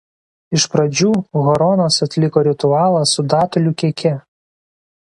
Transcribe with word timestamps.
Iš 0.59 0.63
pradžių 0.75 1.11
Horonas 1.49 2.01
atliko 2.07 2.45
ritualą 2.49 3.05
su 3.15 3.29
datulių 3.37 3.79
keke. 3.85 4.19